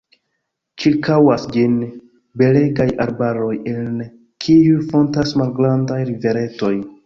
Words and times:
Ĉirkaŭas 0.83 1.45
ĝin 1.55 1.75
belegaj 2.43 2.89
arbaroj, 3.07 3.53
en 3.77 4.03
kiuj 4.47 4.83
fontas 4.91 5.39
malgrandaj 5.43 6.03
riveretoj. 6.13 6.77